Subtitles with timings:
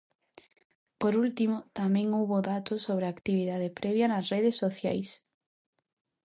[1.01, 5.09] Por último tamén houbo datos sobre a actividade previa nas redes sociais.